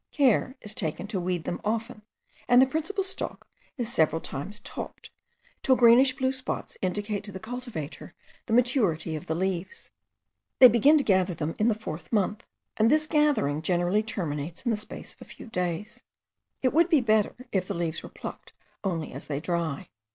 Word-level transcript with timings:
Care 0.11 0.55
is 0.61 0.73
taken 0.73 1.05
to 1.05 1.19
weed 1.19 1.43
them 1.43 1.61
often, 1.63 2.01
and 2.47 2.59
the 2.59 2.65
principal 2.65 3.03
stalk 3.03 3.47
is 3.77 3.93
several 3.93 4.19
times 4.19 4.59
topped, 4.61 5.11
till 5.61 5.75
greenish 5.75 6.15
blue 6.17 6.31
spots 6.31 6.75
indicate 6.81 7.23
to 7.23 7.31
the 7.31 7.39
cultivator 7.39 8.15
the 8.47 8.53
maturity 8.53 9.15
of 9.15 9.27
the 9.27 9.35
leaves. 9.35 9.91
They 10.57 10.69
begin 10.69 10.97
to 10.97 11.03
gather 11.03 11.35
them 11.35 11.53
in 11.59 11.67
the 11.67 11.75
fourth 11.75 12.11
month, 12.11 12.43
and 12.77 12.89
this 12.89 13.03
first 13.03 13.11
gathering 13.11 13.61
generally 13.61 14.01
terminates 14.01 14.63
in 14.65 14.71
the 14.71 14.75
space 14.75 15.13
of 15.13 15.21
a 15.21 15.25
few 15.29 15.45
days. 15.45 16.01
It 16.63 16.73
would 16.73 16.89
be 16.89 16.99
better 17.01 17.35
if 17.51 17.67
the 17.67 17.75
leaves 17.75 18.01
were 18.01 18.09
plucked 18.09 18.53
only 18.83 19.13
as 19.13 19.27
they 19.27 19.39
dry. 19.39 19.87